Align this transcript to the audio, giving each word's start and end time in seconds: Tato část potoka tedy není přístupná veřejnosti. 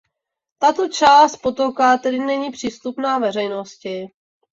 Tato 0.57 0.89
část 0.89 1.37
potoka 1.37 1.97
tedy 1.97 2.19
není 2.19 2.51
přístupná 2.51 3.17
veřejnosti. 3.19 4.09